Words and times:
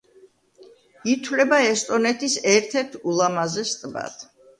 ითვლება 1.11 1.59
ესტონეთის 1.65 2.37
ერთ-ერთ 2.53 2.97
ულამაზეს 3.13 3.75
ტბად. 3.83 4.25